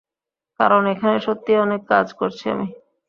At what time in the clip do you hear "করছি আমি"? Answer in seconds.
2.19-2.67